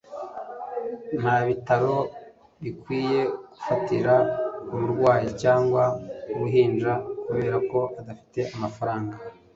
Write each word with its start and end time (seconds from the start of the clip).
nta 1.19 1.37
bitaro 1.47 1.95
bikwiye 2.61 3.19
gufatira 3.51 4.13
umurwayi 4.73 5.29
cyangwa 5.41 5.83
uruhinja 6.33 6.91
kubera 7.23 7.57
ko 7.69 7.79
adafite 7.99 8.41
amafaranga 8.55 9.15